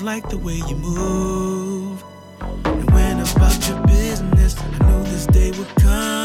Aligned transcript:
just 0.00 0.06
like 0.06 0.30
the 0.30 0.38
way 0.38 0.54
you 0.54 0.76
move. 0.76 2.02
And 2.40 2.90
when 2.90 3.20
about 3.20 3.68
your 3.68 3.86
business, 3.86 4.56
I 4.58 4.78
knew 4.78 5.02
this 5.04 5.26
day 5.26 5.50
would 5.50 5.68
come. 5.76 6.19